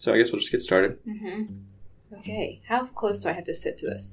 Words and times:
So 0.00 0.14
I 0.14 0.16
guess 0.16 0.32
we'll 0.32 0.40
just 0.40 0.50
get 0.50 0.62
started. 0.62 0.98
Mm-hmm. 1.04 2.16
Okay. 2.20 2.62
How 2.66 2.86
close 2.86 3.18
do 3.18 3.28
I 3.28 3.32
have 3.32 3.44
to 3.44 3.52
sit 3.52 3.76
to 3.78 3.86
this? 3.86 4.12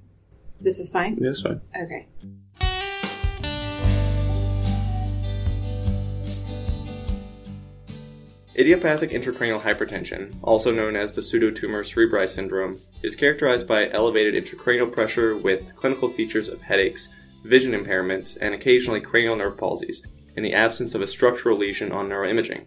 This 0.59 0.79
is 0.79 0.89
fine? 0.89 1.15
Yeah, 1.15 1.29
that's 1.29 1.41
fine. 1.41 1.61
Okay. 1.81 2.07
Idiopathic 8.57 9.11
intracranial 9.11 9.61
hypertension, 9.61 10.35
also 10.43 10.73
known 10.73 10.97
as 10.97 11.13
the 11.13 11.21
pseudotumor 11.21 11.85
cerebri 11.85 12.27
syndrome, 12.27 12.77
is 13.01 13.15
characterized 13.15 13.65
by 13.65 13.89
elevated 13.91 14.43
intracranial 14.43 14.91
pressure 14.91 15.38
with 15.38 15.73
clinical 15.75 16.09
features 16.09 16.49
of 16.49 16.61
headaches, 16.61 17.07
vision 17.45 17.73
impairment, 17.73 18.38
and 18.41 18.54
occasionally 18.54 18.99
cranial 18.99 19.38
nerve 19.38 19.55
palsies, 19.55 20.05
in 20.35 20.43
the 20.43 20.54
absence 20.54 20.95
of 20.95 21.01
a 21.01 21.07
structural 21.07 21.55
lesion 21.55 21.93
on 21.93 22.09
neuroimaging. 22.09 22.65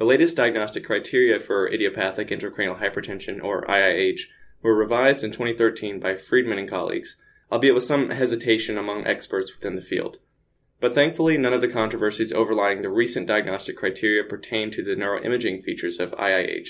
The 0.00 0.06
latest 0.06 0.34
diagnostic 0.34 0.86
criteria 0.86 1.38
for 1.38 1.68
idiopathic 1.68 2.28
intracranial 2.28 2.80
hypertension, 2.80 3.44
or 3.44 3.66
IIH, 3.66 4.20
were 4.62 4.74
revised 4.74 5.22
in 5.22 5.30
2013 5.30 6.00
by 6.00 6.16
Friedman 6.16 6.58
and 6.58 6.66
colleagues, 6.66 7.18
albeit 7.52 7.74
with 7.74 7.84
some 7.84 8.08
hesitation 8.08 8.78
among 8.78 9.06
experts 9.06 9.54
within 9.54 9.76
the 9.76 9.82
field. 9.82 10.18
But 10.80 10.94
thankfully, 10.94 11.36
none 11.36 11.52
of 11.52 11.60
the 11.60 11.68
controversies 11.68 12.32
overlying 12.32 12.80
the 12.80 12.88
recent 12.88 13.26
diagnostic 13.26 13.76
criteria 13.76 14.24
pertain 14.24 14.70
to 14.70 14.82
the 14.82 14.96
neuroimaging 14.96 15.62
features 15.62 16.00
of 16.00 16.12
IIH. 16.12 16.68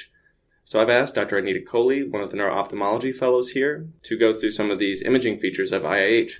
So 0.65 0.81
I've 0.81 0.91
asked 0.91 1.15
Dr. 1.15 1.39
Anita 1.39 1.61
Kohli, 1.61 2.11
one 2.11 2.23
of 2.23 2.33
the 2.33 2.37
neuro-ophthalmology 2.37 3.13
fellows 3.13 3.51
here, 3.51 3.87
to 4.03 4.19
go 4.19 4.35
through 4.35 4.51
some 4.51 4.73
of 4.73 4.81
these 4.81 5.03
imaging 5.03 5.39
features 5.39 5.71
of 5.71 5.85
IIH. 5.85 6.33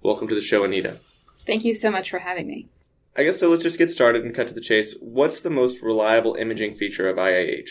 Welcome 0.00 0.28
to 0.28 0.34
the 0.34 0.40
show, 0.40 0.64
Anita. 0.64 0.96
Thank 1.44 1.66
you 1.66 1.74
so 1.74 1.90
much 1.90 2.08
for 2.08 2.20
having 2.20 2.46
me. 2.46 2.68
I 3.16 3.24
guess 3.24 3.40
so 3.40 3.48
let's 3.48 3.62
just 3.62 3.78
get 3.78 3.90
started 3.90 4.24
and 4.24 4.34
cut 4.34 4.46
to 4.48 4.54
the 4.54 4.60
chase. 4.60 4.94
What's 5.00 5.40
the 5.40 5.50
most 5.50 5.82
reliable 5.82 6.34
imaging 6.34 6.74
feature 6.74 7.08
of 7.08 7.16
IIH? 7.16 7.68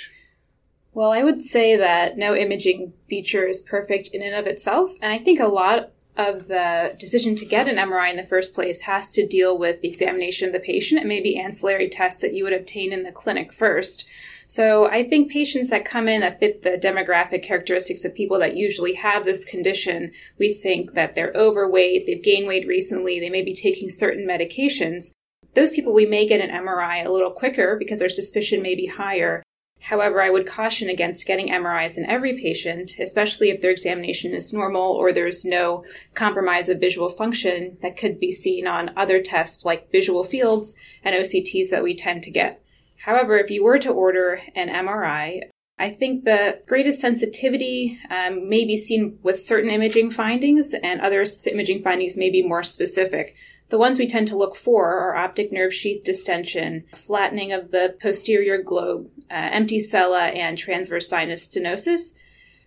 Well, 0.93 1.11
I 1.11 1.23
would 1.23 1.41
say 1.41 1.75
that 1.75 2.17
no 2.17 2.35
imaging 2.35 2.93
feature 3.07 3.45
is 3.45 3.61
perfect 3.61 4.09
in 4.13 4.23
and 4.23 4.35
of 4.35 4.47
itself, 4.47 4.93
and 5.01 5.13
I 5.13 5.19
think 5.19 5.39
a 5.39 5.47
lot 5.47 5.91
of 6.17 6.47
the 6.47 6.95
decision 6.99 7.35
to 7.35 7.45
get 7.45 7.67
an 7.67 7.75
MRI 7.75 8.09
in 8.09 8.17
the 8.17 8.23
first 8.23 8.55
place 8.55 8.81
has 8.81 9.07
to 9.09 9.27
deal 9.27 9.57
with 9.57 9.81
the 9.81 9.87
examination 9.87 10.47
of 10.47 10.53
the 10.53 10.59
patient 10.59 10.99
and 10.99 11.07
maybe 11.07 11.37
ancillary 11.37 11.87
tests 11.87 12.21
that 12.21 12.33
you 12.33 12.43
would 12.43 12.53
obtain 12.53 12.91
in 12.91 13.03
the 13.03 13.11
clinic 13.11 13.53
first. 13.53 14.05
So 14.47 14.87
I 14.87 15.03
think 15.03 15.31
patients 15.31 15.69
that 15.69 15.85
come 15.85 16.07
in 16.07 16.21
that 16.21 16.39
fit 16.39 16.63
the 16.63 16.71
demographic 16.71 17.43
characteristics 17.43 18.05
of 18.05 18.15
people 18.15 18.39
that 18.39 18.55
usually 18.55 18.93
have 18.95 19.23
this 19.23 19.45
condition, 19.45 20.11
we 20.39 20.53
think 20.53 20.93
that 20.93 21.15
they're 21.15 21.33
overweight, 21.35 22.07
they've 22.07 22.23
gained 22.23 22.47
weight 22.47 22.65
recently, 22.65 23.19
they 23.19 23.29
may 23.29 23.43
be 23.43 23.53
taking 23.53 23.91
certain 23.91 24.25
medications. 24.25 25.11
Those 25.57 25.71
people 25.71 25.91
we 25.91 26.05
may 26.05 26.27
get 26.27 26.39
an 26.39 26.51
MRI 26.51 27.03
a 27.03 27.09
little 27.09 27.31
quicker 27.31 27.77
because 27.79 27.99
our 27.99 28.09
suspicion 28.09 28.61
may 28.61 28.75
be 28.75 28.85
higher. 28.85 29.41
However, 29.79 30.21
I 30.21 30.29
would 30.29 30.45
caution 30.45 30.87
against 30.87 31.25
getting 31.25 31.47
MRIs 31.47 31.97
in 31.97 32.05
every 32.05 32.39
patient, 32.39 32.99
especially 32.99 33.49
if 33.49 33.59
their 33.59 33.71
examination 33.71 34.35
is 34.35 34.53
normal 34.53 34.91
or 34.91 35.11
there's 35.11 35.43
no 35.43 35.83
compromise 36.13 36.69
of 36.69 36.79
visual 36.79 37.09
function 37.09 37.79
that 37.81 37.97
could 37.97 38.19
be 38.19 38.31
seen 38.31 38.67
on 38.67 38.91
other 38.95 39.19
tests 39.19 39.65
like 39.65 39.91
visual 39.91 40.23
fields 40.23 40.75
and 41.03 41.15
OCTs 41.15 41.71
that 41.71 41.83
we 41.83 41.95
tend 41.95 42.21
to 42.21 42.29
get. 42.29 42.61
However, 43.05 43.39
if 43.39 43.49
you 43.49 43.63
were 43.63 43.79
to 43.79 43.89
order 43.89 44.39
an 44.53 44.69
MRI, 44.69 45.41
I 45.79 45.89
think 45.89 46.23
the 46.23 46.61
greatest 46.67 46.99
sensitivity 46.99 47.99
um, 48.11 48.47
may 48.47 48.63
be 48.63 48.77
seen 48.77 49.17
with 49.23 49.39
certain 49.39 49.71
imaging 49.71 50.11
findings, 50.11 50.75
and 50.75 51.01
other 51.01 51.25
imaging 51.51 51.81
findings 51.81 52.15
may 52.15 52.29
be 52.29 52.43
more 52.43 52.63
specific. 52.63 53.35
The 53.69 53.77
ones 53.77 53.99
we 53.99 54.07
tend 54.07 54.27
to 54.29 54.37
look 54.37 54.55
for 54.55 54.93
are 54.97 55.15
optic 55.15 55.51
nerve 55.51 55.73
sheath 55.73 56.03
distension, 56.03 56.85
flattening 56.95 57.51
of 57.51 57.71
the 57.71 57.95
posterior 58.01 58.61
globe, 58.61 59.09
uh, 59.29 59.49
empty 59.51 59.79
sella, 59.79 60.27
and 60.27 60.57
transverse 60.57 61.09
sinus 61.09 61.47
stenosis. 61.47 62.13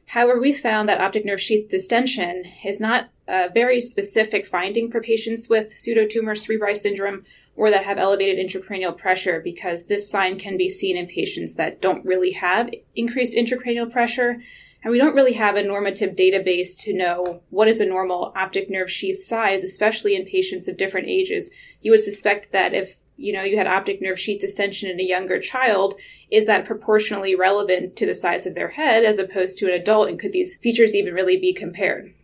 However, 0.07 0.39
we 0.41 0.53
found 0.53 0.89
that 0.89 1.01
optic 1.01 1.25
nerve 1.25 1.41
sheath 1.41 1.69
distension 1.71 2.45
is 2.65 2.81
not 2.81 3.11
a 3.29 3.49
very 3.49 3.81
specific 3.81 4.45
finding 4.45 4.91
for 4.91 5.01
patients 5.01 5.49
with 5.49 5.75
pseudotumor 5.75 6.37
cerebri 6.37 6.77
syndrome 6.77 7.25
or 7.57 7.71
that 7.71 7.85
have 7.85 7.99
elevated 7.99 8.45
intracranial 8.45 8.97
pressure 8.97 9.41
because 9.41 9.87
this 9.87 10.11
sign 10.11 10.39
can 10.39 10.57
be 10.57 10.69
seen 10.69 10.97
in 10.97 11.07
patients 11.07 11.55
that 11.55 11.81
don't 11.81 12.05
really 12.05 12.33
have 12.33 12.71
increased 12.97 13.37
intracranial 13.37 13.91
pressure 13.91 14.41
and 14.83 14.91
we 14.91 14.99
don't 14.99 15.15
really 15.15 15.35
have 15.35 15.57
a 15.57 15.63
normative 15.63 16.17
database 16.17 16.77
to 16.79 16.95
know 16.95 17.43
what 17.51 17.69
is 17.69 17.81
a 17.81 17.87
normal 17.87 18.33
optic 18.35 18.71
nerve 18.71 18.91
sheath 18.91 19.23
size, 19.23 19.63
especially 19.63 20.17
in 20.17 20.25
patients 20.25 20.69
of 20.69 20.77
different 20.77 21.09
ages. 21.09 21.51
You 21.83 21.91
would 21.93 22.03
suspect 22.03 22.53
that 22.53 22.73
if 22.73 22.97
you 23.17 23.33
know 23.33 23.43
you 23.43 23.59
had 23.59 23.67
optic 23.67 24.01
nerve 24.01 24.19
sheath 24.19 24.41
distension 24.41 24.89
in 24.89 24.99
a 24.99 25.05
younger 25.05 25.39
child, 25.39 25.95
is 26.31 26.47
that 26.47 26.65
proportionally 26.65 27.35
relevant 27.35 27.97
to 27.97 28.07
the 28.07 28.15
size 28.15 28.47
of 28.47 28.55
their 28.55 28.71
head 28.71 29.05
as 29.05 29.19
opposed 29.19 29.59
to 29.59 29.67
an 29.67 29.79
adult? 29.79 30.09
And 30.09 30.19
could 30.19 30.33
these 30.33 30.57
features 30.57 30.95
even 30.95 31.15
really 31.15 31.39
be 31.39 31.53
compared? 31.53 32.15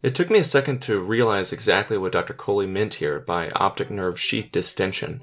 It 0.00 0.14
took 0.14 0.30
me 0.30 0.38
a 0.38 0.44
second 0.44 0.80
to 0.82 1.00
realize 1.00 1.52
exactly 1.52 1.98
what 1.98 2.12
Dr. 2.12 2.32
Kohli 2.32 2.68
meant 2.68 2.94
here 2.94 3.18
by 3.18 3.50
optic 3.50 3.90
nerve 3.90 4.20
sheath 4.20 4.52
distension. 4.52 5.22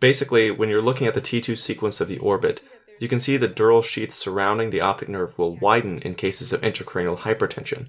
Basically, 0.00 0.50
when 0.50 0.68
you're 0.68 0.82
looking 0.82 1.06
at 1.06 1.14
the 1.14 1.20
T2 1.20 1.56
sequence 1.56 1.98
of 2.00 2.08
the 2.08 2.18
orbit, 2.18 2.62
you 3.00 3.08
can 3.08 3.18
see 3.18 3.36
the 3.36 3.48
dural 3.48 3.82
sheath 3.82 4.12
surrounding 4.12 4.70
the 4.70 4.82
optic 4.82 5.08
nerve 5.08 5.38
will 5.38 5.56
widen 5.56 6.00
in 6.02 6.14
cases 6.14 6.52
of 6.52 6.60
intracranial 6.60 7.18
hypertension. 7.18 7.88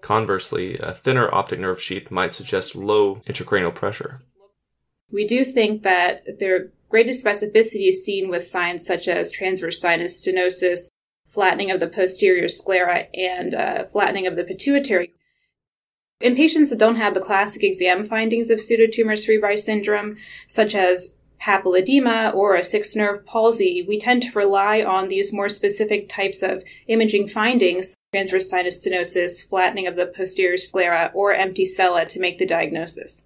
Conversely, 0.00 0.78
a 0.78 0.92
thinner 0.92 1.32
optic 1.32 1.60
nerve 1.60 1.80
sheath 1.80 2.10
might 2.10 2.32
suggest 2.32 2.74
low 2.74 3.16
intracranial 3.26 3.74
pressure. 3.74 4.22
We 5.12 5.26
do 5.26 5.44
think 5.44 5.82
that 5.82 6.38
their 6.38 6.70
greatest 6.88 7.24
specificity 7.24 7.90
is 7.90 8.04
seen 8.04 8.28
with 8.28 8.46
signs 8.46 8.86
such 8.86 9.08
as 9.08 9.30
transverse 9.30 9.80
sinus 9.80 10.20
stenosis, 10.20 10.88
flattening 11.28 11.70
of 11.70 11.80
the 11.80 11.88
posterior 11.88 12.48
sclera, 12.48 13.08
and 13.14 13.54
uh, 13.54 13.84
flattening 13.84 14.26
of 14.26 14.36
the 14.36 14.44
pituitary. 14.44 15.12
In 16.20 16.34
patients 16.34 16.70
that 16.70 16.78
don't 16.78 16.96
have 16.96 17.12
the 17.12 17.20
classic 17.20 17.62
exam 17.62 18.04
findings 18.04 18.48
of 18.48 18.58
pseudotumor 18.58 19.18
cerebri 19.18 19.58
syndrome, 19.58 20.16
such 20.46 20.74
as 20.74 21.15
papilledema 21.40 22.34
or 22.34 22.54
a 22.54 22.64
sixth 22.64 22.96
nerve 22.96 23.24
palsy, 23.24 23.84
we 23.86 23.98
tend 23.98 24.22
to 24.22 24.38
rely 24.38 24.82
on 24.82 25.08
these 25.08 25.32
more 25.32 25.48
specific 25.48 26.08
types 26.08 26.42
of 26.42 26.62
imaging 26.88 27.28
findings, 27.28 27.94
transverse 28.12 28.48
sinus 28.48 28.86
stenosis, 28.86 29.46
flattening 29.46 29.86
of 29.86 29.96
the 29.96 30.06
posterior 30.06 30.56
sclera, 30.56 31.10
or 31.14 31.34
empty 31.34 31.64
sella 31.64 32.06
to 32.06 32.20
make 32.20 32.38
the 32.38 32.46
diagnosis. 32.46 33.24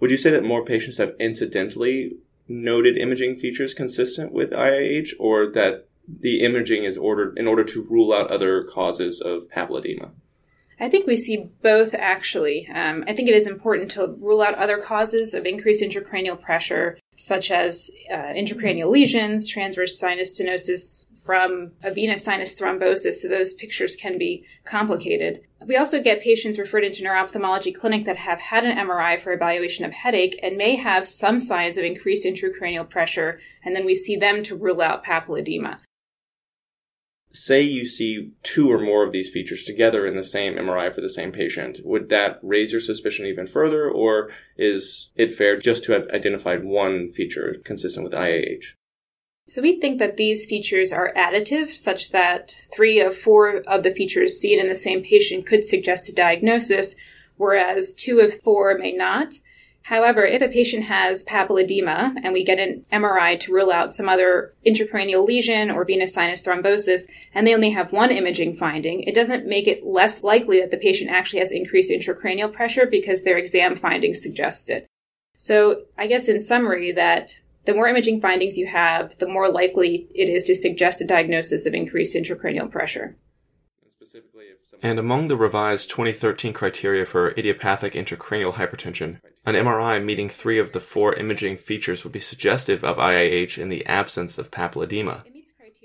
Would 0.00 0.10
you 0.10 0.16
say 0.16 0.30
that 0.30 0.44
more 0.44 0.64
patients 0.64 0.98
have 0.98 1.14
incidentally 1.18 2.16
noted 2.46 2.96
imaging 2.96 3.36
features 3.36 3.74
consistent 3.74 4.32
with 4.32 4.50
IIH, 4.50 5.10
or 5.18 5.50
that 5.52 5.88
the 6.08 6.40
imaging 6.40 6.84
is 6.84 6.96
ordered 6.96 7.36
in 7.36 7.46
order 7.46 7.64
to 7.64 7.82
rule 7.90 8.12
out 8.12 8.30
other 8.30 8.62
causes 8.62 9.20
of 9.20 9.48
papilledema? 9.48 10.10
I 10.80 10.88
think 10.88 11.06
we 11.06 11.16
see 11.16 11.50
both 11.62 11.92
actually. 11.94 12.68
Um, 12.72 13.04
I 13.08 13.12
think 13.12 13.28
it 13.28 13.34
is 13.34 13.46
important 13.46 13.90
to 13.92 14.14
rule 14.20 14.42
out 14.42 14.54
other 14.54 14.78
causes 14.78 15.34
of 15.34 15.44
increased 15.44 15.82
intracranial 15.82 16.40
pressure, 16.40 16.98
such 17.16 17.50
as 17.50 17.90
uh, 18.12 18.32
intracranial 18.32 18.90
lesions, 18.90 19.48
transverse 19.48 19.98
sinus 19.98 20.38
stenosis 20.38 21.04
from 21.24 21.72
a 21.82 21.92
venous 21.92 22.22
sinus 22.22 22.54
thrombosis, 22.54 23.14
so 23.14 23.28
those 23.28 23.54
pictures 23.54 23.96
can 23.96 24.18
be 24.18 24.46
complicated. 24.64 25.40
We 25.66 25.76
also 25.76 26.00
get 26.00 26.22
patients 26.22 26.58
referred 26.58 26.84
into 26.84 27.02
neuroophthalmology 27.02 27.74
clinic 27.74 28.04
that 28.04 28.16
have 28.16 28.38
had 28.38 28.64
an 28.64 28.78
MRI 28.78 29.20
for 29.20 29.32
evaluation 29.32 29.84
of 29.84 29.92
headache 29.92 30.38
and 30.42 30.56
may 30.56 30.76
have 30.76 31.08
some 31.08 31.40
signs 31.40 31.76
of 31.76 31.84
increased 31.84 32.24
intracranial 32.24 32.88
pressure, 32.88 33.40
and 33.64 33.74
then 33.74 33.84
we 33.84 33.96
see 33.96 34.16
them 34.16 34.44
to 34.44 34.56
rule 34.56 34.80
out 34.80 35.04
papilledema 35.04 35.80
say 37.32 37.60
you 37.62 37.84
see 37.84 38.32
two 38.42 38.70
or 38.70 38.78
more 38.78 39.04
of 39.04 39.12
these 39.12 39.30
features 39.30 39.64
together 39.64 40.06
in 40.06 40.16
the 40.16 40.22
same 40.22 40.54
MRI 40.54 40.92
for 40.94 41.00
the 41.00 41.10
same 41.10 41.32
patient, 41.32 41.80
would 41.84 42.08
that 42.08 42.38
raise 42.42 42.72
your 42.72 42.80
suspicion 42.80 43.26
even 43.26 43.46
further, 43.46 43.88
or 43.90 44.30
is 44.56 45.10
it 45.14 45.30
fair 45.32 45.56
just 45.56 45.84
to 45.84 45.92
have 45.92 46.08
identified 46.08 46.64
one 46.64 47.10
feature 47.10 47.56
consistent 47.64 48.04
with 48.04 48.12
IIH? 48.12 48.64
So 49.46 49.62
we 49.62 49.80
think 49.80 49.98
that 49.98 50.18
these 50.18 50.44
features 50.44 50.92
are 50.92 51.12
additive, 51.14 51.70
such 51.70 52.10
that 52.10 52.54
three 52.70 53.00
of 53.00 53.16
four 53.16 53.62
of 53.66 53.82
the 53.82 53.94
features 53.94 54.38
seen 54.38 54.60
in 54.60 54.68
the 54.68 54.76
same 54.76 55.02
patient 55.02 55.46
could 55.46 55.64
suggest 55.64 56.08
a 56.08 56.14
diagnosis, 56.14 56.96
whereas 57.36 57.94
two 57.94 58.20
of 58.20 58.42
four 58.42 58.76
may 58.76 58.92
not. 58.92 59.34
However, 59.88 60.26
if 60.26 60.42
a 60.42 60.48
patient 60.48 60.84
has 60.84 61.24
papilledema 61.24 62.14
and 62.22 62.34
we 62.34 62.44
get 62.44 62.58
an 62.58 62.84
MRI 62.92 63.40
to 63.40 63.52
rule 63.54 63.72
out 63.72 63.90
some 63.90 64.06
other 64.06 64.52
intracranial 64.66 65.26
lesion 65.26 65.70
or 65.70 65.82
venous 65.86 66.12
sinus 66.12 66.42
thrombosis, 66.42 67.08
and 67.32 67.46
they 67.46 67.54
only 67.54 67.70
have 67.70 67.90
one 67.90 68.10
imaging 68.10 68.54
finding, 68.54 69.02
it 69.04 69.14
doesn't 69.14 69.46
make 69.46 69.66
it 69.66 69.86
less 69.86 70.22
likely 70.22 70.60
that 70.60 70.70
the 70.70 70.76
patient 70.76 71.08
actually 71.08 71.38
has 71.38 71.52
increased 71.52 71.90
intracranial 71.90 72.52
pressure 72.52 72.84
because 72.84 73.22
their 73.22 73.38
exam 73.38 73.76
findings 73.76 74.20
suggests 74.20 74.68
it. 74.68 74.86
So 75.38 75.84
I 75.96 76.06
guess 76.06 76.28
in 76.28 76.38
summary 76.38 76.92
that 76.92 77.38
the 77.64 77.72
more 77.72 77.88
imaging 77.88 78.20
findings 78.20 78.58
you 78.58 78.66
have, 78.66 79.16
the 79.16 79.26
more 79.26 79.48
likely 79.48 80.06
it 80.14 80.28
is 80.28 80.42
to 80.42 80.54
suggest 80.54 81.00
a 81.00 81.06
diagnosis 81.06 81.64
of 81.64 81.72
increased 81.72 82.14
intracranial 82.14 82.70
pressure. 82.70 83.16
And 84.82 84.98
among 84.98 85.28
the 85.28 85.36
revised 85.36 85.88
2013 85.88 86.52
criteria 86.52 87.06
for 87.06 87.30
idiopathic 87.30 87.94
intracranial 87.94 88.54
hypertension, 88.54 89.20
an 89.48 89.54
MRI 89.54 90.04
meeting 90.04 90.28
three 90.28 90.58
of 90.58 90.72
the 90.72 90.80
four 90.80 91.14
imaging 91.14 91.56
features 91.56 92.04
would 92.04 92.12
be 92.12 92.20
suggestive 92.20 92.84
of 92.84 92.98
IIH 92.98 93.56
in 93.56 93.70
the 93.70 93.86
absence 93.86 94.36
of 94.36 94.50
papilledema. 94.50 95.24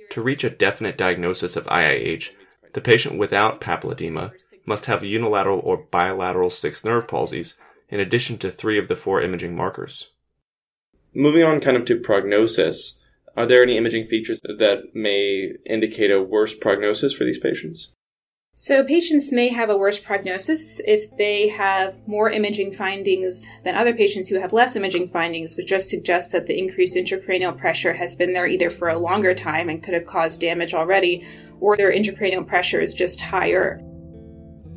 To 0.10 0.22
reach 0.22 0.44
a 0.44 0.50
definite 0.50 0.98
diagnosis 0.98 1.56
of 1.56 1.66
IIH, 1.68 2.32
the 2.74 2.82
patient 2.82 3.18
without 3.18 3.62
papilledema 3.62 4.34
must 4.66 4.88
have 4.88 5.06
unilateral 5.06 5.62
or 5.64 5.78
bilateral 5.78 6.50
sixth 6.50 6.84
nerve 6.84 7.08
palsies, 7.08 7.54
in 7.88 8.02
addition 8.02 8.38
to 8.40 8.52
three 8.52 8.78
of 8.78 8.90
the 8.90 8.98
four 8.98 9.22
imaging 9.22 9.56
markers. 9.56 10.12
Moving 11.16 11.44
on 11.44 11.62
kind 11.62 11.78
of 11.78 11.86
to 11.86 11.96
prognosis, 11.98 13.00
are 13.38 13.46
there 13.46 13.64
any 13.64 13.78
imaging 13.78 14.08
features 14.08 14.42
that 14.44 14.94
may 14.94 15.54
indicate 15.66 16.12
a 16.12 16.22
worse 16.22 16.54
prognosis 16.54 17.14
for 17.14 17.24
these 17.24 17.40
patients? 17.40 17.94
So, 18.56 18.84
patients 18.84 19.32
may 19.32 19.50
have 19.50 19.72
a 19.72 19.78
worse 19.78 19.98
prognosis 19.98 20.80
if 20.86 21.10
they 21.18 21.48
have 21.48 22.08
more 22.08 22.30
imaging 22.30 22.74
findings 22.74 23.48
than 23.64 23.74
other 23.74 23.96
patients 23.96 24.28
who 24.28 24.40
have 24.40 24.54
less 24.54 24.76
imaging 24.76 25.08
findings, 25.08 25.58
which 25.58 25.66
just 25.66 25.90
suggests 25.90 26.32
that 26.34 26.46
the 26.46 26.60
increased 26.60 26.96
intracranial 26.96 27.58
pressure 27.58 27.94
has 27.94 28.16
been 28.16 28.32
there 28.32 28.46
either 28.46 28.70
for 28.70 28.90
a 28.90 29.00
longer 29.00 29.34
time 29.34 29.70
and 29.70 29.82
could 29.82 29.96
have 29.96 30.06
caused 30.06 30.40
damage 30.40 30.76
already, 30.76 31.26
or 31.62 31.76
their 31.76 31.92
intracranial 31.92 32.46
pressure 32.46 32.80
is 32.80 32.94
just 32.94 33.22
higher. 33.22 33.82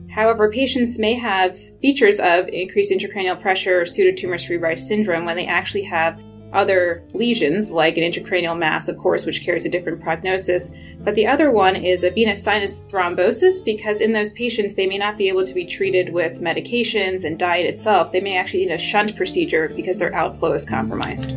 However, 0.08 0.50
patients 0.50 0.99
may 0.99 1.12
have 1.12 1.58
features 1.82 2.19
of 2.19 2.49
increased 2.49 2.90
intracranial 2.90 3.38
pressure 3.38 3.82
or 3.82 3.84
pseudotumor 3.84 4.40
cerebri 4.40 4.79
syndrome 4.79 5.26
when 5.26 5.37
they 5.37 5.46
actually 5.46 5.82
have 5.82 6.19
other 6.56 7.05
lesions, 7.12 7.70
like 7.70 7.97
an 7.97 8.03
intracranial 8.03 8.58
mass, 8.58 8.88
of 8.88 8.97
course, 8.97 9.26
which 9.26 9.44
carries 9.44 9.64
a 9.64 9.69
different 9.69 10.00
prognosis. 10.00 10.70
But 11.00 11.14
the 11.14 11.26
other 11.26 11.50
one 11.50 11.76
is 11.76 12.03
a 12.03 12.11
venous 12.11 12.43
sinus 12.43 12.82
thrombosis, 12.85 13.64
because 13.64 14.00
in 14.00 14.12
those 14.12 14.32
patients, 14.32 14.75
they 14.75 14.87
may 14.87 14.99
not 14.99 15.17
be 15.17 15.29
able 15.29 15.44
to 15.44 15.55
be 15.55 15.67
treated 15.67 16.12
with 16.12 16.41
medications 16.41 17.23
and 17.25 17.38
diet 17.38 17.67
itself. 17.67 18.11
They 18.11 18.20
may 18.20 18.37
actually 18.37 18.67
need 18.67 18.73
a 18.73 18.79
shunt 18.79 19.14
procedure 19.14 19.69
because 19.69 19.99
their 19.99 20.14
outflow 20.14 20.53
is 20.53 20.64
compromised. 20.64 21.29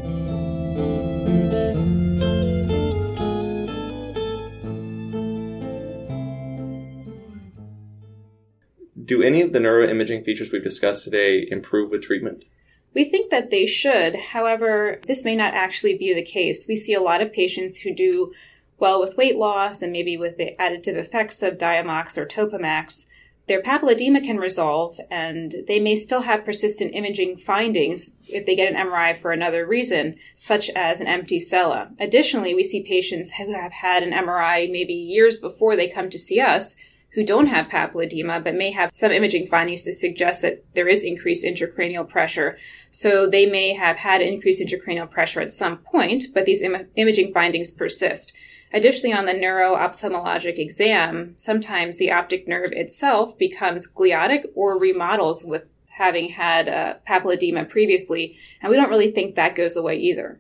Do 9.06 9.24
any 9.24 9.42
of 9.42 9.54
the 9.54 9.60
neuroimaging 9.60 10.24
features 10.24 10.51
we've 10.51 10.63
discussed 10.63 11.04
today 11.04 11.48
improve 11.50 11.89
with 11.89 12.04
treatment? 12.04 12.44
We 12.94 13.06
think 13.06 13.30
that 13.30 13.50
they 13.50 13.65
should. 13.65 14.15
However, 14.15 15.00
this 15.06 15.24
may 15.24 15.36
not 15.36 15.53
actually 15.53 15.97
be 15.97 16.13
the 16.13 16.24
case. 16.24 16.68
We 16.68 16.75
see 16.75 16.94
a 16.94 17.01
lot 17.01 17.21
of 17.21 17.33
patients 17.33 17.77
who 17.77 17.94
do 17.94 18.33
well 18.80 19.00
with 19.00 19.18
weight 19.18 19.38
loss 19.38 19.81
and 19.81 19.91
maybe 19.91 20.18
with 20.18 20.38
the 20.38 20.56
additive 20.59 20.95
effects 20.95 21.44
of 21.44 21.57
Diamox 21.57 22.18
or 22.18 22.25
Topamax. 22.25 23.06
Their 23.47 23.62
papilledema 23.62 24.24
can 24.24 24.38
resolve 24.38 25.00
and 25.09 25.56
they 25.68 25.80
may 25.80 25.95
still 25.95 26.21
have 26.21 26.45
persistent 26.45 26.94
imaging 26.94 27.38
findings 27.38 28.12
if 28.27 28.45
they 28.45 28.56
get 28.56 28.71
an 28.71 28.88
MRI 28.88 29.18
for 29.18 29.31
another 29.31 29.65
reason, 29.65 30.18
such 30.35 30.69
as 30.69 31.01
an 31.01 31.07
empty 31.07 31.39
sella. 31.39 31.89
Additionally, 32.00 32.53
we 32.53 32.63
see 32.63 32.83
patients 32.83 33.31
who 33.31 33.53
have 33.53 33.71
had 33.71 34.03
an 34.03 34.12
MRI 34.12 34.71
maybe 34.71 34.94
years 34.94 35.38
before 35.38 35.75
they 35.75 35.88
come 35.88 36.12
to 36.12 36.19
see 36.19 36.39
us 36.39 36.75
who 37.19 37.25
don't 37.25 37.48
have 37.48 37.68
papilledema 37.68 38.42
but 38.42 38.56
may 38.56 38.71
have 38.71 38.89
some 38.94 39.12
imaging 39.12 39.45
findings 39.45 39.81
to 39.83 39.92
suggest 39.92 40.42
that 40.42 40.63
there 40.74 40.88
is 40.88 41.04
increased 41.04 41.44
intracranial 41.44 42.07
pressure. 42.07 42.57
So 42.92 43.27
they 43.27 43.45
may 43.45 43.74
have 43.74 43.98
had 43.98 44.21
increased 44.21 44.62
intracranial 44.62 45.12
pressure 45.12 45.42
at 45.42 45.51
some 45.51 45.80
point, 45.80 46.27
but 46.33 46.45
these 46.45 46.62
Im- 46.62 46.88
imaging 46.95 47.33
findings 47.33 47.71
persist. 47.71 48.31
Additionally, 48.71 49.13
on 49.13 49.25
the 49.25 49.33
neuro-ophthalmologic 49.33 50.57
exam, 50.57 51.33
sometimes 51.36 51.98
the 51.98 52.10
optic 52.10 52.48
nerve 52.48 52.71
itself 52.71 53.38
becomes 53.38 53.92
gliotic 53.92 54.45
or 54.56 54.80
remodels 54.80 55.44
with 55.44 55.74
having 55.98 56.30
had 56.30 56.69
uh, 56.69 56.94
papilledema 57.06 57.68
previously, 57.68 58.38
and 58.62 58.69
we 58.69 58.77
don't 58.77 58.89
really 58.89 59.12
think 59.12 59.36
that 59.36 59.56
goes 59.56 59.75
away 59.75 59.98
either. 59.98 60.39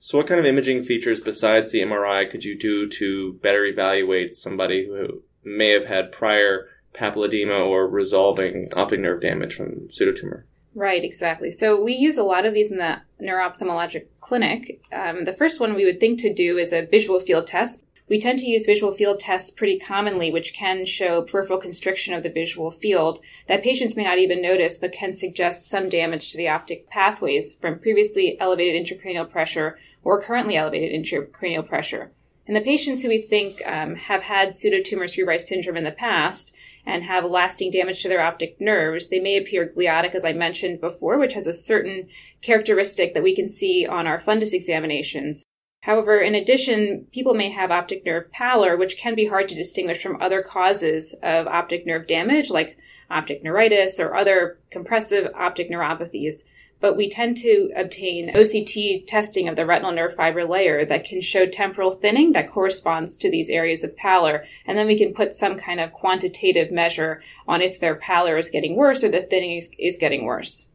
So, 0.00 0.16
what 0.16 0.28
kind 0.28 0.40
of 0.40 0.46
imaging 0.46 0.84
features 0.84 1.20
besides 1.20 1.72
the 1.72 1.80
MRI 1.80 2.30
could 2.30 2.44
you 2.44 2.56
do 2.56 2.88
to 2.88 3.34
better 3.42 3.66
evaluate 3.66 4.36
somebody 4.36 4.86
who 4.86 5.24
may 5.44 5.70
have 5.70 5.84
had 5.84 6.12
prior 6.12 6.68
papilledema 6.94 7.66
or 7.66 7.86
resolving 7.88 8.70
optic 8.74 9.00
nerve 9.00 9.20
damage 9.20 9.54
from 9.54 9.88
pseudotumor. 9.88 10.44
Right, 10.74 11.04
exactly. 11.04 11.50
So 11.50 11.80
we 11.80 11.94
use 11.94 12.16
a 12.16 12.22
lot 12.22 12.46
of 12.46 12.54
these 12.54 12.70
in 12.70 12.78
the 12.78 13.00
neuro-ophthalmologic 13.18 14.06
clinic. 14.20 14.80
Um, 14.92 15.24
the 15.24 15.32
first 15.32 15.60
one 15.60 15.74
we 15.74 15.84
would 15.84 15.98
think 15.98 16.20
to 16.20 16.32
do 16.32 16.58
is 16.58 16.72
a 16.72 16.86
visual 16.86 17.20
field 17.20 17.46
test. 17.46 17.84
We 18.08 18.20
tend 18.20 18.38
to 18.38 18.46
use 18.46 18.64
visual 18.64 18.92
field 18.92 19.20
tests 19.20 19.50
pretty 19.50 19.78
commonly, 19.78 20.30
which 20.30 20.54
can 20.54 20.86
show 20.86 21.22
peripheral 21.22 21.58
constriction 21.58 22.14
of 22.14 22.22
the 22.22 22.30
visual 22.30 22.70
field 22.70 23.20
that 23.48 23.62
patients 23.62 23.96
may 23.96 24.04
not 24.04 24.18
even 24.18 24.40
notice, 24.40 24.78
but 24.78 24.92
can 24.92 25.12
suggest 25.12 25.68
some 25.68 25.88
damage 25.88 26.30
to 26.30 26.36
the 26.36 26.48
optic 26.48 26.88
pathways 26.88 27.54
from 27.54 27.78
previously 27.78 28.40
elevated 28.40 28.80
intracranial 28.80 29.28
pressure 29.28 29.78
or 30.04 30.22
currently 30.22 30.56
elevated 30.56 30.92
intracranial 30.92 31.66
pressure. 31.66 32.12
And 32.48 32.56
the 32.56 32.62
patients 32.62 33.02
who 33.02 33.10
we 33.10 33.20
think 33.20 33.60
um, 33.66 33.94
have 33.94 34.22
had 34.22 34.48
pseudotumor 34.48 35.04
cerebri 35.04 35.38
syndrome 35.38 35.76
in 35.76 35.84
the 35.84 35.92
past 35.92 36.54
and 36.86 37.04
have 37.04 37.26
lasting 37.26 37.70
damage 37.70 38.02
to 38.02 38.08
their 38.08 38.22
optic 38.22 38.58
nerves, 38.58 39.08
they 39.08 39.20
may 39.20 39.36
appear 39.36 39.70
gliotic, 39.70 40.14
as 40.14 40.24
I 40.24 40.32
mentioned 40.32 40.80
before, 40.80 41.18
which 41.18 41.34
has 41.34 41.46
a 41.46 41.52
certain 41.52 42.08
characteristic 42.40 43.12
that 43.12 43.22
we 43.22 43.36
can 43.36 43.48
see 43.48 43.86
on 43.86 44.06
our 44.06 44.18
fundus 44.18 44.54
examinations. 44.54 45.44
However, 45.82 46.20
in 46.20 46.34
addition, 46.34 47.06
people 47.12 47.34
may 47.34 47.50
have 47.50 47.70
optic 47.70 48.06
nerve 48.06 48.30
pallor, 48.30 48.78
which 48.78 48.96
can 48.96 49.14
be 49.14 49.26
hard 49.26 49.50
to 49.50 49.54
distinguish 49.54 50.02
from 50.02 50.20
other 50.20 50.42
causes 50.42 51.14
of 51.22 51.46
optic 51.46 51.86
nerve 51.86 52.06
damage, 52.06 52.48
like 52.48 52.78
optic 53.10 53.44
neuritis 53.44 54.00
or 54.00 54.16
other 54.16 54.58
compressive 54.70 55.30
optic 55.34 55.70
neuropathies 55.70 56.44
but 56.80 56.96
we 56.96 57.08
tend 57.08 57.36
to 57.38 57.70
obtain 57.76 58.32
OCT 58.34 59.06
testing 59.06 59.48
of 59.48 59.56
the 59.56 59.66
retinal 59.66 59.92
nerve 59.92 60.14
fiber 60.14 60.44
layer 60.44 60.84
that 60.84 61.04
can 61.04 61.20
show 61.20 61.46
temporal 61.46 61.90
thinning 61.90 62.32
that 62.32 62.50
corresponds 62.50 63.16
to 63.16 63.30
these 63.30 63.50
areas 63.50 63.82
of 63.82 63.96
pallor. 63.96 64.44
And 64.64 64.78
then 64.78 64.86
we 64.86 64.96
can 64.96 65.12
put 65.12 65.34
some 65.34 65.58
kind 65.58 65.80
of 65.80 65.92
quantitative 65.92 66.70
measure 66.70 67.20
on 67.46 67.62
if 67.62 67.80
their 67.80 67.96
pallor 67.96 68.36
is 68.36 68.48
getting 68.48 68.76
worse 68.76 69.02
or 69.02 69.08
the 69.08 69.22
thinning 69.22 69.56
is, 69.56 69.70
is 69.78 69.96
getting 69.96 70.24
worse. 70.24 70.66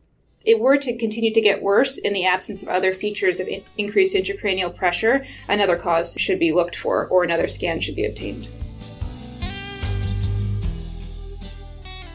It 0.45 0.59
were 0.59 0.77
to 0.77 0.97
continue 0.97 1.33
to 1.33 1.39
get 1.39 1.63
worse 1.63 1.97
in 1.97 2.11
the 2.11 2.25
absence 2.25 2.61
of 2.61 2.67
other 2.67 2.93
features 2.93 3.39
of 3.39 3.47
in- 3.47 3.63
increased 3.77 4.13
intracranial 4.13 4.75
pressure, 4.75 5.25
another 5.47 5.77
cause 5.77 6.17
should 6.19 6.37
be 6.37 6.51
looked 6.51 6.75
for 6.75 7.07
or 7.07 7.23
another 7.23 7.47
scan 7.47 7.79
should 7.79 7.95
be 7.95 8.05
obtained. 8.05 8.49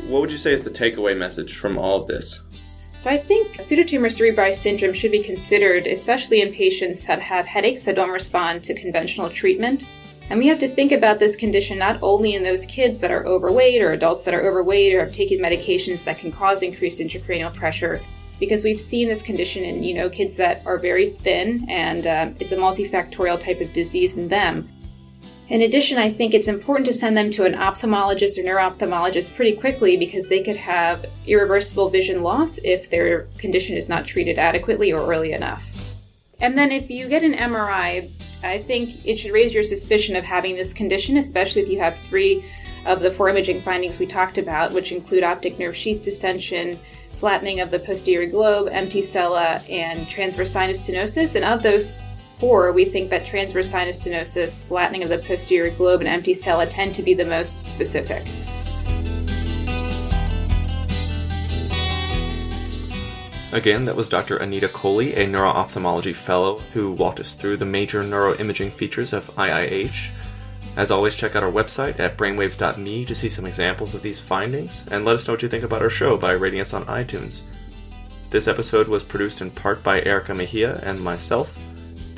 What 0.09 0.21
would 0.21 0.31
you 0.31 0.37
say 0.37 0.53
is 0.53 0.63
the 0.63 0.71
takeaway 0.71 1.17
message 1.17 1.57
from 1.57 1.79
all 1.79 2.03
of 2.03 2.09
this? 2.09 2.43
So 2.99 3.09
I 3.09 3.17
think 3.17 3.59
pseudotumor 3.59 4.11
cerebri 4.11 4.53
syndrome 4.53 4.93
should 4.93 5.13
be 5.13 5.23
considered, 5.23 5.87
especially 5.87 6.41
in 6.41 6.53
patients 6.53 7.05
that 7.05 7.21
have 7.21 7.47
headaches 7.47 7.85
that 7.85 7.95
don't 7.95 8.11
respond 8.11 8.65
to 8.65 8.75
conventional 8.75 9.31
treatment. 9.31 9.85
And 10.31 10.41
we 10.41 10.49
have 10.49 10.59
to 10.59 10.69
think 10.69 10.91
about 10.91 11.21
this 11.21 11.37
condition 11.37 11.79
not 11.79 12.01
only 12.03 12.35
in 12.35 12.43
those 12.43 12.67
kids 12.67 12.99
that 12.99 13.13
are 13.13 13.25
overweight 13.25 13.81
or 13.81 13.93
adults 13.93 14.25
that 14.25 14.35
are 14.35 14.45
overweight 14.45 14.97
or 14.97 15.05
have 15.05 15.15
taken 15.15 15.39
medications 15.39 16.03
that 16.05 16.19
can 16.19 16.33
cause 16.33 16.65
increased 16.65 16.99
intracranial 16.99 17.55
pressure, 17.55 18.01
because 18.41 18.65
we've 18.65 18.81
seen 18.81 19.07
this 19.07 19.23
condition 19.23 19.63
in 19.63 19.85
you 19.85 19.95
know 19.95 20.11
kids 20.11 20.37
that 20.37 20.67
are 20.67 20.77
very 20.77 21.11
thin, 21.11 21.67
and 21.71 22.05
uh, 22.05 22.31
it's 22.41 22.51
a 22.51 22.57
multifactorial 22.57 23.39
type 23.39 23.61
of 23.61 23.73
disease 23.73 24.17
in 24.17 24.27
them. 24.27 24.69
In 25.49 25.63
addition, 25.63 25.97
I 25.97 26.11
think 26.11 26.35
it's 26.35 26.47
important 26.47 26.85
to 26.87 26.93
send 26.93 27.17
them 27.17 27.31
to 27.31 27.45
an 27.45 27.55
ophthalmologist 27.55 28.37
or 28.39 28.43
neuro-ophthalmologist 28.43 29.35
pretty 29.35 29.57
quickly 29.57 29.97
because 29.97 30.29
they 30.29 30.43
could 30.43 30.59
have 30.59 31.07
irreversible 31.27 31.89
vision 31.89 32.23
loss 32.23 32.59
if 32.65 32.91
their 32.91 33.23
condition 33.39 33.75
is 33.75 33.89
not 33.89 34.07
treated 34.07 34.39
adequately 34.39 34.93
or 34.93 35.11
early 35.11 35.33
enough. 35.33 35.65
And 36.39 36.57
then 36.57 36.71
if 36.71 36.91
you 36.91 37.09
get 37.09 37.23
an 37.23 37.33
MRI, 37.33 38.11
I 38.43 38.59
think 38.59 39.07
it 39.07 39.19
should 39.19 39.33
raise 39.33 39.55
your 39.55 39.63
suspicion 39.63 40.17
of 40.17 40.25
having 40.25 40.55
this 40.55 40.75
condition, 40.75 41.17
especially 41.17 41.63
if 41.63 41.69
you 41.71 41.79
have 41.79 41.97
three 42.01 42.45
of 42.85 43.01
the 43.01 43.11
four 43.11 43.31
imaging 43.31 43.63
findings 43.63 43.99
we 43.99 44.07
talked 44.07 44.37
about, 44.37 44.73
which 44.73 44.93
include 44.93 45.25
optic 45.25 45.59
nerve 45.59 45.75
sheath 45.75 46.05
distension, 46.05 46.79
flattening 47.09 47.61
of 47.61 47.71
the 47.71 47.79
posterior 47.79 48.29
globe, 48.29 48.69
empty 48.71 49.01
sella, 49.01 49.63
and 49.71 50.07
transverse 50.11 50.53
sinus 50.53 50.89
stenosis. 50.89 51.35
And 51.35 51.45
of 51.45 51.63
those 51.63 51.97
four, 52.39 52.73
we 52.73 52.85
think 52.85 53.11
that 53.11 53.27
transverse 53.27 53.71
sinus 53.71 54.07
stenosis, 54.07 54.63
flattening 54.63 55.03
of 55.03 55.09
the 55.09 55.19
posterior 55.19 55.71
globe, 55.71 56.01
and 56.01 56.09
empty 56.09 56.35
sella 56.35 56.67
tend 56.67 56.95
to 56.95 57.03
be 57.03 57.15
the 57.15 57.25
most 57.25 57.73
specific. 57.73 58.25
Again, 63.51 63.87
that 63.87 63.97
was 63.97 64.11
Dr. 64.11 64.37
Anita 64.37 64.69
Kohli, 64.69 65.17
a 65.17 65.27
neuro-ophthalmology 65.27 66.13
fellow, 66.13 66.59
who 66.75 66.93
walked 66.93 67.19
us 67.19 67.35
through 67.35 67.57
the 67.57 67.65
major 67.65 68.03
neuroimaging 68.03 68.71
features 68.71 69.15
of 69.15 69.35
IIH. 69.37 70.11
As 70.77 70.91
always, 70.91 71.15
check 71.15 71.35
out 71.35 71.43
our 71.43 71.51
website 71.51 71.99
at 71.99 72.19
brainwaves.me 72.19 73.05
to 73.07 73.15
see 73.15 73.31
some 73.31 73.47
examples 73.47 73.95
of 73.95 74.03
these 74.03 74.21
findings, 74.21 74.87
and 74.91 75.05
let 75.05 75.17
us 75.17 75.27
know 75.27 75.33
what 75.33 75.43
you 75.43 75.49
think 75.49 75.65
about 75.65 75.81
our 75.81 75.89
show 75.89 76.19
by 76.19 76.33
rating 76.33 76.61
us 76.61 76.75
on 76.75 76.85
iTunes. 76.85 77.41
This 78.29 78.47
episode 78.47 78.87
was 78.87 79.03
produced 79.03 79.41
in 79.41 79.51
part 79.51 79.83
by 79.83 80.03
Erica 80.03 80.35
Mejia 80.35 80.81
and 80.85 81.01
myself. 81.01 81.59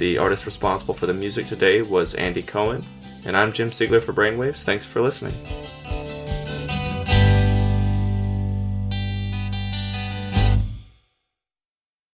The 0.00 0.16
artist 0.16 0.46
responsible 0.46 0.94
for 0.94 1.04
the 1.04 1.12
music 1.12 1.46
today 1.46 1.82
was 1.82 2.14
Andy 2.14 2.42
Cohen, 2.42 2.82
and 3.26 3.36
I'm 3.36 3.52
Jim 3.52 3.68
Siegler 3.68 4.00
for 4.00 4.14
Brainwaves. 4.14 4.62
Thanks 4.64 4.86
for 4.86 5.02
listening. 5.02 5.34